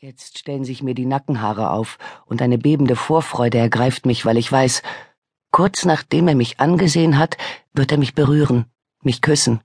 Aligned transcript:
Jetzt 0.00 0.38
stellen 0.38 0.64
sich 0.64 0.80
mir 0.80 0.94
die 0.94 1.06
Nackenhaare 1.06 1.70
auf 1.70 1.98
und 2.24 2.40
eine 2.40 2.56
bebende 2.56 2.94
Vorfreude 2.94 3.58
ergreift 3.58 4.06
mich, 4.06 4.24
weil 4.24 4.36
ich 4.36 4.50
weiß, 4.50 4.82
kurz 5.50 5.84
nachdem 5.84 6.28
er 6.28 6.36
mich 6.36 6.60
angesehen 6.60 7.18
hat, 7.18 7.36
wird 7.72 7.90
er 7.90 7.98
mich 7.98 8.14
berühren, 8.14 8.66
mich 9.02 9.22
küssen. 9.22 9.60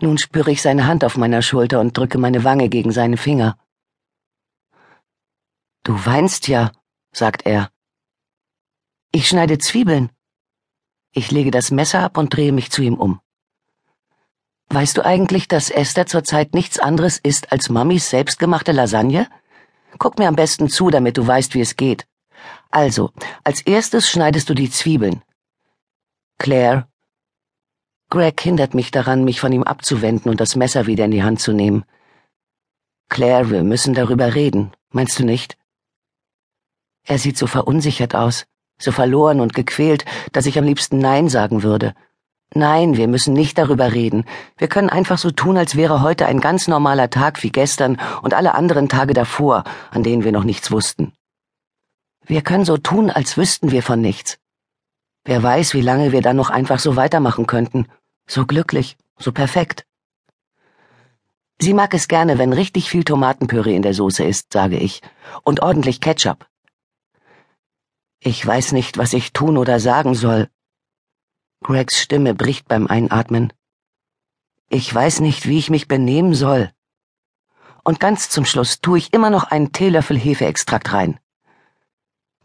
Nun 0.00 0.16
spüre 0.16 0.50
ich 0.50 0.62
seine 0.62 0.86
Hand 0.86 1.04
auf 1.04 1.18
meiner 1.18 1.42
Schulter 1.42 1.80
und 1.80 1.94
drücke 1.98 2.16
meine 2.16 2.44
Wange 2.44 2.70
gegen 2.70 2.92
seine 2.92 3.18
Finger. 3.18 3.58
Du 5.82 6.06
weinst 6.06 6.48
ja, 6.48 6.72
sagt 7.12 7.44
er. 7.44 7.70
Ich 9.12 9.28
schneide 9.28 9.58
Zwiebeln. 9.58 10.08
Ich 11.12 11.30
lege 11.30 11.50
das 11.50 11.70
Messer 11.70 12.04
ab 12.04 12.16
und 12.16 12.34
drehe 12.34 12.52
mich 12.52 12.70
zu 12.70 12.80
ihm 12.80 12.94
um. 12.94 13.20
Weißt 14.72 14.96
du 14.96 15.04
eigentlich, 15.04 15.48
dass 15.48 15.68
Esther 15.68 16.06
zurzeit 16.06 16.54
nichts 16.54 16.78
anderes 16.78 17.18
ist 17.18 17.50
als 17.50 17.70
Mamis 17.70 18.08
selbstgemachte 18.08 18.70
Lasagne? 18.70 19.26
Guck 19.98 20.20
mir 20.20 20.28
am 20.28 20.36
besten 20.36 20.68
zu, 20.68 20.90
damit 20.90 21.16
du 21.16 21.26
weißt, 21.26 21.54
wie 21.54 21.60
es 21.60 21.74
geht. 21.74 22.06
Also, 22.70 23.10
als 23.42 23.62
erstes 23.62 24.08
schneidest 24.08 24.48
du 24.48 24.54
die 24.54 24.70
Zwiebeln. 24.70 25.22
Claire. 26.38 26.86
Greg 28.10 28.40
hindert 28.40 28.74
mich 28.74 28.92
daran, 28.92 29.24
mich 29.24 29.40
von 29.40 29.52
ihm 29.52 29.64
abzuwenden 29.64 30.30
und 30.30 30.40
das 30.40 30.54
Messer 30.54 30.86
wieder 30.86 31.04
in 31.04 31.10
die 31.10 31.24
Hand 31.24 31.40
zu 31.40 31.52
nehmen. 31.52 31.84
Claire, 33.08 33.50
wir 33.50 33.64
müssen 33.64 33.92
darüber 33.92 34.36
reden, 34.36 34.70
meinst 34.90 35.18
du 35.18 35.24
nicht? 35.24 35.58
Er 37.04 37.18
sieht 37.18 37.36
so 37.36 37.48
verunsichert 37.48 38.14
aus, 38.14 38.46
so 38.80 38.92
verloren 38.92 39.40
und 39.40 39.52
gequält, 39.52 40.04
dass 40.30 40.46
ich 40.46 40.58
am 40.58 40.64
liebsten 40.64 40.98
Nein 40.98 41.28
sagen 41.28 41.64
würde. 41.64 41.92
Nein, 42.52 42.96
wir 42.96 43.06
müssen 43.06 43.32
nicht 43.32 43.58
darüber 43.58 43.92
reden. 43.92 44.24
Wir 44.58 44.66
können 44.66 44.90
einfach 44.90 45.18
so 45.18 45.30
tun, 45.30 45.56
als 45.56 45.76
wäre 45.76 46.02
heute 46.02 46.26
ein 46.26 46.40
ganz 46.40 46.66
normaler 46.66 47.08
Tag 47.08 47.44
wie 47.44 47.50
gestern 47.50 47.96
und 48.22 48.34
alle 48.34 48.54
anderen 48.54 48.88
Tage 48.88 49.14
davor, 49.14 49.62
an 49.92 50.02
denen 50.02 50.24
wir 50.24 50.32
noch 50.32 50.42
nichts 50.42 50.72
wussten. 50.72 51.12
Wir 52.26 52.42
können 52.42 52.64
so 52.64 52.76
tun, 52.76 53.08
als 53.08 53.36
wüssten 53.36 53.70
wir 53.70 53.84
von 53.84 54.00
nichts. 54.00 54.38
Wer 55.24 55.42
weiß, 55.42 55.74
wie 55.74 55.80
lange 55.80 56.10
wir 56.10 56.22
dann 56.22 56.36
noch 56.36 56.50
einfach 56.50 56.80
so 56.80 56.96
weitermachen 56.96 57.46
könnten. 57.46 57.86
So 58.26 58.46
glücklich, 58.46 58.96
so 59.18 59.30
perfekt. 59.30 59.86
Sie 61.60 61.74
mag 61.74 61.94
es 61.94 62.08
gerne, 62.08 62.38
wenn 62.38 62.52
richtig 62.52 62.88
viel 62.88 63.04
Tomatenpüree 63.04 63.76
in 63.76 63.82
der 63.82 63.94
Soße 63.94 64.24
ist, 64.24 64.52
sage 64.52 64.78
ich, 64.78 65.02
und 65.44 65.60
ordentlich 65.60 66.00
Ketchup. 66.00 66.46
Ich 68.18 68.44
weiß 68.44 68.72
nicht, 68.72 68.98
was 68.98 69.12
ich 69.12 69.32
tun 69.32 69.56
oder 69.56 69.78
sagen 69.78 70.14
soll, 70.14 70.48
Gregs 71.62 72.00
Stimme 72.00 72.34
bricht 72.34 72.68
beim 72.68 72.86
Einatmen. 72.86 73.52
Ich 74.70 74.92
weiß 74.94 75.20
nicht, 75.20 75.46
wie 75.46 75.58
ich 75.58 75.68
mich 75.68 75.88
benehmen 75.88 76.34
soll. 76.34 76.70
Und 77.84 78.00
ganz 78.00 78.30
zum 78.30 78.44
Schluss 78.46 78.80
tue 78.80 78.98
ich 78.98 79.12
immer 79.12 79.28
noch 79.28 79.44
einen 79.44 79.72
Teelöffel 79.72 80.18
Hefeextrakt 80.18 80.92
rein. 80.92 81.20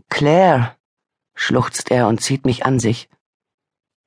Claire, 0.09 0.75
schluchzt 1.33 1.91
er 1.91 2.07
und 2.07 2.21
zieht 2.21 2.45
mich 2.45 2.65
an 2.65 2.79
sich. 2.79 3.09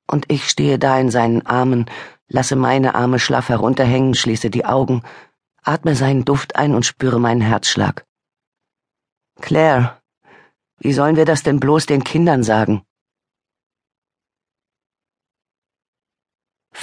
Und 0.06 0.30
ich 0.30 0.48
stehe 0.48 0.78
da 0.78 0.98
in 0.98 1.10
seinen 1.10 1.44
Armen, 1.46 1.86
lasse 2.28 2.56
meine 2.56 2.94
Arme 2.94 3.18
schlaff 3.18 3.48
herunterhängen, 3.48 4.14
schließe 4.14 4.50
die 4.50 4.66
Augen, 4.66 5.02
atme 5.62 5.94
seinen 5.94 6.24
Duft 6.24 6.56
ein 6.56 6.74
und 6.74 6.84
spüre 6.84 7.18
meinen 7.18 7.40
Herzschlag. 7.40 8.06
Claire, 9.40 10.00
wie 10.78 10.92
sollen 10.92 11.16
wir 11.16 11.24
das 11.24 11.42
denn 11.42 11.60
bloß 11.60 11.86
den 11.86 12.04
Kindern 12.04 12.42
sagen? 12.42 12.82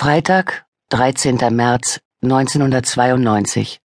Freitag, 0.06 0.68
13. 0.90 1.38
März 1.50 2.00
1992 2.22 3.82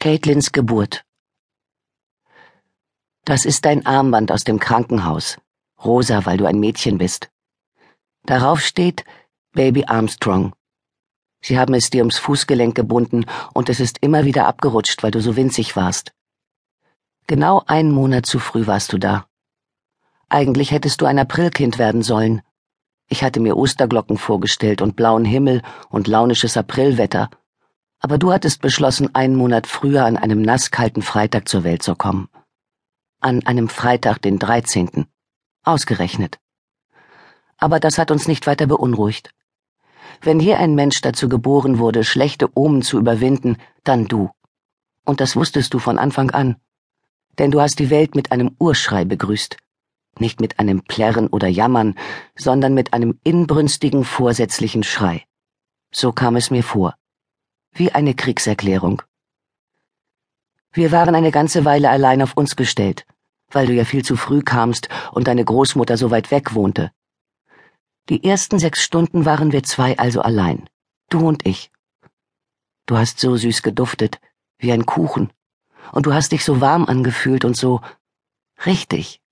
Caitlyns 0.00 0.50
Geburt 0.50 1.04
Das 3.24 3.44
ist 3.44 3.66
dein 3.66 3.86
Armband 3.86 4.32
aus 4.32 4.42
dem 4.42 4.58
Krankenhaus. 4.58 5.38
Rosa, 5.84 6.26
weil 6.26 6.38
du 6.38 6.46
ein 6.46 6.58
Mädchen 6.58 6.98
bist. 6.98 7.30
Darauf 8.26 8.60
steht 8.62 9.04
Baby 9.52 9.84
Armstrong. 9.84 10.54
Sie 11.40 11.56
haben 11.56 11.74
es 11.74 11.90
dir 11.90 12.00
ums 12.00 12.18
Fußgelenk 12.18 12.74
gebunden 12.74 13.26
und 13.52 13.68
es 13.68 13.78
ist 13.78 13.98
immer 14.00 14.24
wieder 14.24 14.48
abgerutscht, 14.48 15.04
weil 15.04 15.12
du 15.12 15.20
so 15.20 15.36
winzig 15.36 15.76
warst. 15.76 16.10
Genau 17.28 17.62
einen 17.68 17.92
Monat 17.92 18.26
zu 18.26 18.40
früh 18.40 18.66
warst 18.66 18.92
du 18.92 18.98
da. 18.98 19.28
Eigentlich 20.28 20.72
hättest 20.72 21.00
du 21.00 21.06
ein 21.06 21.20
Aprilkind 21.20 21.78
werden 21.78 22.02
sollen 22.02 22.42
ich 23.14 23.22
hatte 23.22 23.38
mir 23.38 23.56
Osterglocken 23.56 24.18
vorgestellt 24.18 24.82
und 24.82 24.96
blauen 24.96 25.24
Himmel 25.24 25.62
und 25.88 26.08
launisches 26.08 26.56
Aprilwetter. 26.56 27.30
Aber 28.00 28.18
du 28.18 28.32
hattest 28.32 28.60
beschlossen, 28.60 29.14
einen 29.14 29.36
Monat 29.36 29.68
früher 29.68 30.04
an 30.04 30.16
einem 30.16 30.42
nasskalten 30.42 31.00
Freitag 31.00 31.48
zur 31.48 31.62
Welt 31.62 31.84
zu 31.84 31.94
kommen. 31.94 32.28
An 33.20 33.46
einem 33.46 33.68
Freitag, 33.68 34.20
den 34.20 34.40
13. 34.40 35.06
Ausgerechnet. 35.62 36.40
Aber 37.56 37.78
das 37.78 37.98
hat 37.98 38.10
uns 38.10 38.26
nicht 38.26 38.48
weiter 38.48 38.66
beunruhigt. 38.66 39.30
Wenn 40.20 40.40
hier 40.40 40.58
ein 40.58 40.74
Mensch 40.74 41.00
dazu 41.00 41.28
geboren 41.28 41.78
wurde, 41.78 42.02
schlechte 42.02 42.48
Omen 42.58 42.82
zu 42.82 42.98
überwinden, 42.98 43.58
dann 43.84 44.08
du. 44.08 44.30
Und 45.04 45.20
das 45.20 45.36
wusstest 45.36 45.72
du 45.72 45.78
von 45.78 46.00
Anfang 46.00 46.32
an. 46.32 46.56
Denn 47.38 47.52
du 47.52 47.60
hast 47.60 47.78
die 47.78 47.90
Welt 47.90 48.16
mit 48.16 48.32
einem 48.32 48.56
Urschrei 48.58 49.04
begrüßt 49.04 49.56
nicht 50.20 50.40
mit 50.40 50.58
einem 50.58 50.82
Plärren 50.82 51.28
oder 51.28 51.48
Jammern, 51.48 51.94
sondern 52.36 52.74
mit 52.74 52.92
einem 52.92 53.18
inbrünstigen, 53.24 54.04
vorsätzlichen 54.04 54.82
Schrei. 54.82 55.24
So 55.92 56.12
kam 56.12 56.36
es 56.36 56.50
mir 56.50 56.62
vor. 56.62 56.94
Wie 57.72 57.92
eine 57.92 58.14
Kriegserklärung. 58.14 59.02
Wir 60.72 60.90
waren 60.90 61.14
eine 61.14 61.30
ganze 61.30 61.64
Weile 61.64 61.88
allein 61.90 62.20
auf 62.20 62.36
uns 62.36 62.56
gestellt, 62.56 63.06
weil 63.50 63.66
du 63.66 63.72
ja 63.72 63.84
viel 63.84 64.04
zu 64.04 64.16
früh 64.16 64.42
kamst 64.42 64.88
und 65.12 65.28
deine 65.28 65.44
Großmutter 65.44 65.96
so 65.96 66.10
weit 66.10 66.30
weg 66.30 66.54
wohnte. 66.54 66.90
Die 68.08 68.24
ersten 68.24 68.58
sechs 68.58 68.82
Stunden 68.82 69.24
waren 69.24 69.52
wir 69.52 69.62
zwei 69.62 69.96
also 69.98 70.20
allein, 70.20 70.68
du 71.08 71.26
und 71.26 71.46
ich. 71.46 71.70
Du 72.86 72.98
hast 72.98 73.18
so 73.18 73.36
süß 73.36 73.62
geduftet, 73.62 74.20
wie 74.58 74.72
ein 74.72 74.84
Kuchen, 74.84 75.32
und 75.92 76.06
du 76.06 76.12
hast 76.12 76.32
dich 76.32 76.44
so 76.44 76.60
warm 76.60 76.84
angefühlt 76.84 77.44
und 77.44 77.56
so 77.56 77.80
richtig. 78.66 79.22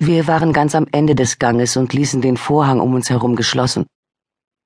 Wir 0.00 0.28
waren 0.28 0.52
ganz 0.52 0.76
am 0.76 0.86
Ende 0.92 1.16
des 1.16 1.40
Ganges 1.40 1.76
und 1.76 1.92
ließen 1.92 2.20
den 2.20 2.36
Vorhang 2.36 2.78
um 2.78 2.94
uns 2.94 3.10
herum 3.10 3.34
geschlossen. 3.34 3.86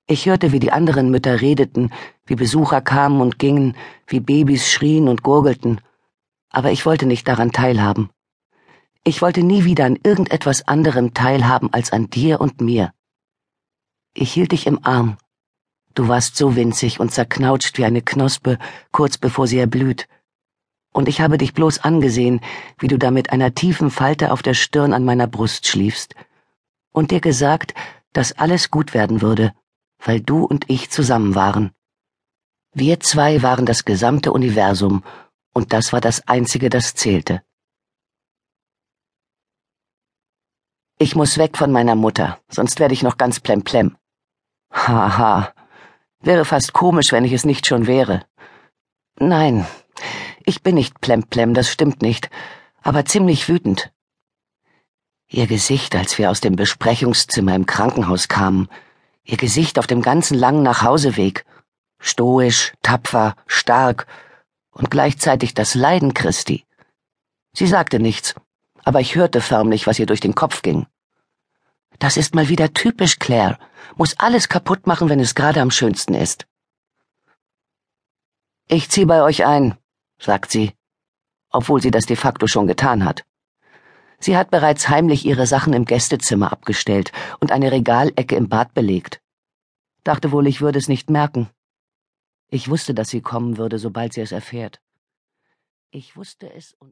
Ich 0.05 0.27
hörte, 0.27 0.51
wie 0.51 0.59
die 0.59 0.71
anderen 0.71 1.09
Mütter 1.09 1.41
redeten, 1.41 1.91
wie 2.27 2.35
Besucher 2.35 2.81
kamen 2.81 3.19
und 3.19 3.39
gingen, 3.39 3.75
wie 4.05 4.19
Babys 4.19 4.69
schrien 4.69 5.07
und 5.07 5.23
gurgelten, 5.23 5.81
aber 6.51 6.71
ich 6.71 6.85
wollte 6.85 7.07
nicht 7.07 7.27
daran 7.27 7.51
teilhaben. 7.51 8.11
Ich 9.03 9.23
wollte 9.23 9.41
nie 9.41 9.65
wieder 9.65 9.85
an 9.85 9.97
irgendetwas 10.03 10.67
anderem 10.67 11.15
teilhaben 11.15 11.73
als 11.73 11.91
an 11.91 12.11
dir 12.11 12.39
und 12.39 12.61
mir. 12.61 12.93
Ich 14.13 14.31
hielt 14.33 14.51
dich 14.51 14.67
im 14.67 14.85
Arm. 14.85 15.17
Du 15.95 16.07
warst 16.07 16.35
so 16.35 16.55
winzig 16.55 16.99
und 16.99 17.11
zerknautscht 17.11 17.79
wie 17.79 17.85
eine 17.85 18.03
Knospe, 18.03 18.59
kurz 18.91 19.17
bevor 19.17 19.47
sie 19.47 19.57
erblüht, 19.57 20.07
und 20.93 21.09
ich 21.09 21.19
habe 21.19 21.37
dich 21.37 21.53
bloß 21.53 21.79
angesehen, 21.79 22.39
wie 22.79 22.87
du 22.87 22.97
da 22.97 23.11
mit 23.11 23.31
einer 23.31 23.53
tiefen 23.53 23.91
Falte 23.91 24.31
auf 24.31 24.41
der 24.41 24.53
Stirn 24.53 24.93
an 24.93 25.03
meiner 25.03 25.27
Brust 25.27 25.67
schliefst, 25.67 26.15
und 26.93 27.11
dir 27.11 27.19
gesagt, 27.19 27.73
dass 28.13 28.33
alles 28.33 28.69
gut 28.69 28.93
werden 28.93 29.21
würde, 29.21 29.53
weil 29.99 30.21
du 30.21 30.45
und 30.45 30.69
ich 30.69 30.91
zusammen 30.91 31.35
waren. 31.35 31.71
Wir 32.73 32.99
zwei 32.99 33.41
waren 33.41 33.65
das 33.65 33.85
gesamte 33.85 34.31
Universum, 34.31 35.03
und 35.53 35.73
das 35.73 35.91
war 35.91 36.01
das 36.01 36.27
Einzige, 36.27 36.69
das 36.69 36.93
zählte. 36.93 37.41
Ich 40.99 41.15
muss 41.15 41.37
weg 41.37 41.57
von 41.57 41.71
meiner 41.71 41.95
Mutter, 41.95 42.39
sonst 42.49 42.79
werde 42.79 42.93
ich 42.93 43.03
noch 43.03 43.17
ganz 43.17 43.39
plemplem. 43.39 43.97
Haha. 44.71 45.53
Wäre 46.19 46.45
fast 46.45 46.71
komisch, 46.73 47.11
wenn 47.11 47.25
ich 47.25 47.33
es 47.33 47.45
nicht 47.45 47.67
schon 47.67 47.85
wäre. 47.87 48.25
Nein, 49.19 49.67
ich 50.45 50.63
bin 50.63 50.75
nicht 50.75 51.01
plemplem, 51.01 51.53
das 51.53 51.69
stimmt 51.69 52.01
nicht, 52.01 52.29
aber 52.81 53.05
ziemlich 53.05 53.49
wütend. 53.49 53.91
Ihr 55.27 55.47
Gesicht, 55.47 55.95
als 55.95 56.17
wir 56.17 56.29
aus 56.29 56.41
dem 56.41 56.55
Besprechungszimmer 56.55 57.55
im 57.55 57.65
Krankenhaus 57.65 58.27
kamen, 58.27 58.69
ihr 59.23 59.37
Gesicht 59.37 59.79
auf 59.79 59.87
dem 59.87 60.01
ganzen 60.01 60.37
langen 60.37 60.63
Nachhauseweg, 60.63 61.45
stoisch, 61.99 62.73
tapfer, 62.81 63.35
stark 63.47 64.05
und 64.71 64.91
gleichzeitig 64.91 65.53
das 65.53 65.75
Leiden 65.75 66.13
Christi. 66.13 66.65
Sie 67.53 67.67
sagte 67.67 67.99
nichts, 67.99 68.35
aber 68.83 68.99
ich 68.99 69.15
hörte 69.15 69.41
förmlich, 69.41 69.87
was 69.87 69.99
ihr 69.99 70.05
durch 70.05 70.19
den 70.19 70.35
Kopf 70.35 70.61
ging. 70.61 70.85
Das 71.99 72.17
ist 72.17 72.35
mal 72.35 72.49
wieder 72.49 72.73
typisch 72.73 73.17
Claire, 73.19 73.57
muss 73.95 74.19
alles 74.19 74.49
kaputt 74.49 74.87
machen, 74.87 75.09
wenn 75.09 75.19
es 75.19 75.35
gerade 75.35 75.61
am 75.61 75.71
schönsten 75.71 76.13
ist. 76.13 76.45
Ich 78.67 78.89
zieh 78.89 79.05
bei 79.05 79.21
euch 79.21 79.45
ein, 79.45 79.77
sagt 80.19 80.51
sie, 80.51 80.73
obwohl 81.49 81.81
sie 81.81 81.91
das 81.91 82.05
de 82.05 82.15
facto 82.15 82.47
schon 82.47 82.67
getan 82.67 83.05
hat. 83.05 83.23
Sie 84.19 84.37
hat 84.37 84.51
bereits 84.51 84.89
heimlich 84.89 85.25
ihre 85.25 85.47
Sachen 85.47 85.73
im 85.73 85.85
Gästezimmer 85.85 86.51
abgestellt 86.51 87.11
und 87.39 87.51
eine 87.51 87.71
Regalecke 87.71 88.35
im 88.35 88.49
Bad 88.49 88.73
belegt. 88.73 89.21
Dachte 90.03 90.31
wohl, 90.31 90.47
ich 90.47 90.61
würde 90.61 90.79
es 90.79 90.87
nicht 90.87 91.09
merken. 91.09 91.49
Ich 92.49 92.69
wusste, 92.69 92.93
dass 92.93 93.09
sie 93.09 93.21
kommen 93.21 93.57
würde, 93.57 93.79
sobald 93.79 94.13
sie 94.13 94.21
es 94.21 94.31
erfährt. 94.31 94.79
Ich 95.91 96.15
wusste 96.15 96.51
es 96.53 96.73
und 96.73 96.81